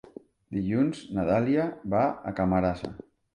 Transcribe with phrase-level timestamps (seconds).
[0.55, 1.67] Dilluns na Dàlia
[1.97, 2.01] va
[2.31, 2.93] a Camarasa.